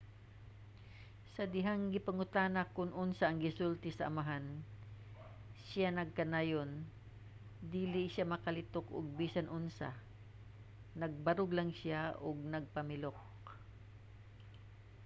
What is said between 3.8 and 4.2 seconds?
sa